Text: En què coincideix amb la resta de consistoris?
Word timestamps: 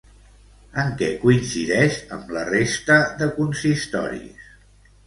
En 0.83 0.87
què 1.01 1.09
coincideix 1.25 1.99
amb 2.17 2.35
la 2.39 2.45
resta 2.51 2.99
de 3.21 3.31
consistoris? 3.39 4.53